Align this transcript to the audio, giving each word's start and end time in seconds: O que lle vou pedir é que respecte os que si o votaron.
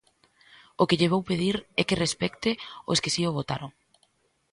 O 0.81 0.83
que 0.87 0.97
lle 0.99 1.11
vou 1.13 1.21
pedir 1.29 1.55
é 1.81 1.83
que 1.87 2.01
respecte 2.05 2.49
os 2.91 3.01
que 3.03 3.13
si 3.15 3.21
o 3.29 3.35
votaron. 3.39 3.71